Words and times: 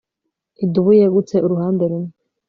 idubu 0.63 0.91
yegutse 0.99 1.35
uruhande 1.45 1.83
rumwe 1.91 2.13